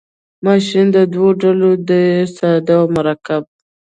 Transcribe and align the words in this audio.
ماشین 0.45 0.87
په 0.95 1.01
دوه 1.13 1.29
ډوله 1.41 1.69
دی 1.87 2.05
ساده 2.35 2.75
او 2.79 2.85
مرکب. 2.97 3.43